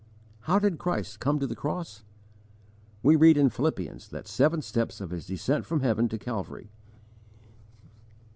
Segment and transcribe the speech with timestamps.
[0.45, 2.03] How did Christ come to the cross?
[3.03, 6.71] We read in Philippians the seven steps of his descent from heaven to Calvary.